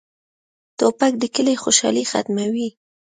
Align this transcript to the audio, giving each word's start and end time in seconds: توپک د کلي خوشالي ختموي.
توپک 0.77 1.13
د 1.19 1.23
کلي 1.35 1.55
خوشالي 1.63 2.03
ختموي. 2.11 2.67